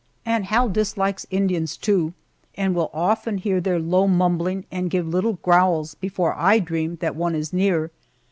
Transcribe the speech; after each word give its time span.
And 0.25 0.45
Hal 0.45 0.67
dislikes 0.69 1.27
Indians, 1.29 1.77
too, 1.77 2.15
and 2.55 2.73
will 2.73 2.89
often 2.91 3.37
hear 3.37 3.61
their 3.61 3.77
low 3.77 4.07
mumbling 4.07 4.65
and 4.71 4.89
give 4.89 5.07
little 5.07 5.33
growls 5.43 5.93
before 5.93 6.33
I 6.33 6.57
dream 6.57 6.95
that 7.01 7.15
one 7.15 7.35
is 7.35 7.53
near. 7.53 7.91